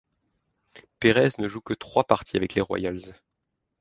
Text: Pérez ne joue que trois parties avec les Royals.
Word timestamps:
Pérez 0.99 1.29
ne 1.37 1.47
joue 1.47 1.61
que 1.61 1.75
trois 1.75 2.05
parties 2.05 2.35
avec 2.35 2.55
les 2.55 2.61
Royals. 2.61 3.13